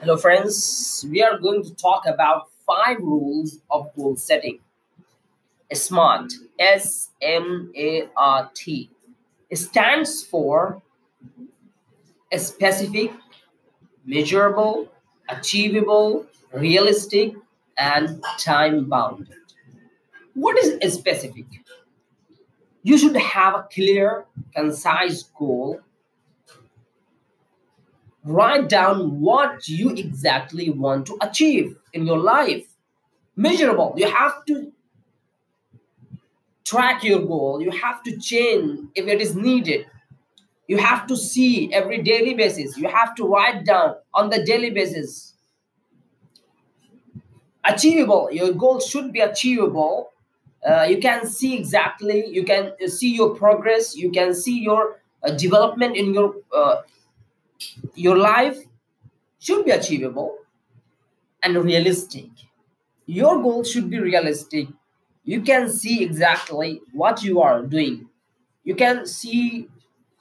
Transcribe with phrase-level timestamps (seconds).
[0.00, 1.06] Hello, friends.
[1.08, 4.58] We are going to talk about five rules of goal setting.
[5.72, 8.90] SMART, S M A R T,
[9.52, 10.82] stands for
[12.30, 13.12] a specific,
[14.04, 14.88] measurable,
[15.28, 17.34] achievable, realistic,
[17.78, 19.28] and time bound.
[20.34, 21.46] What is specific?
[22.82, 25.80] You should have a clear, concise goal
[28.24, 32.66] write down what you exactly want to achieve in your life.
[33.36, 33.94] Measurable.
[33.96, 34.72] You have to
[36.64, 37.60] track your goal.
[37.60, 39.86] You have to change if it is needed.
[40.66, 42.76] You have to see every daily basis.
[42.78, 45.34] You have to write down on the daily basis.
[47.64, 48.30] Achievable.
[48.32, 50.10] Your goal should be achievable.
[50.66, 52.26] Uh, you can see exactly.
[52.26, 53.94] You can see your progress.
[53.94, 56.76] You can see your uh, development in your uh,
[57.94, 58.58] your life
[59.38, 60.36] should be achievable
[61.42, 62.30] and realistic.
[63.06, 64.68] Your goal should be realistic.
[65.24, 68.08] You can see exactly what you are doing.
[68.64, 69.68] You can see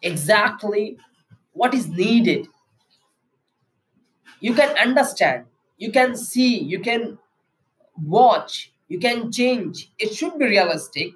[0.01, 0.97] exactly
[1.53, 2.47] what is needed.
[4.39, 5.45] You can understand.
[5.77, 6.59] You can see.
[6.59, 7.17] You can
[8.05, 8.71] watch.
[8.87, 9.91] You can change.
[9.99, 11.13] It should be realistic.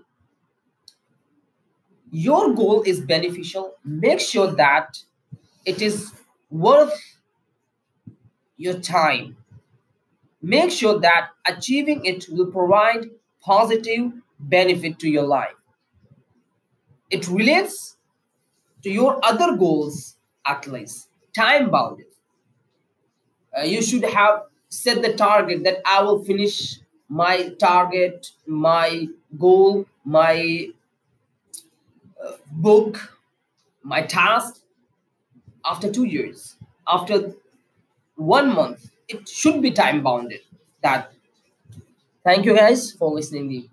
[2.12, 3.76] Your goal is beneficial.
[3.84, 4.98] Make sure that
[5.68, 6.14] it is
[6.50, 6.98] worth
[8.56, 9.36] your time.
[10.42, 13.10] Make sure that achieving it will provide
[13.42, 15.56] positive benefit to your life.
[17.10, 17.98] It relates
[18.84, 22.04] to your other goals at least, time bound.
[23.58, 26.80] Uh, you should have set the target that I will finish
[27.10, 29.08] my target, my
[29.38, 30.70] goal, my
[32.24, 33.14] uh, book,
[33.84, 34.62] my task
[35.70, 36.56] after two years,
[36.88, 37.36] after
[38.16, 38.92] one month.
[39.10, 40.42] It should be time bounded.
[40.84, 41.14] That.
[42.24, 43.70] Thank you guys for listening.